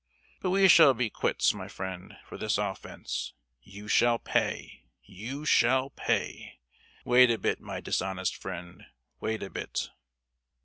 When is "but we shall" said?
0.39-0.95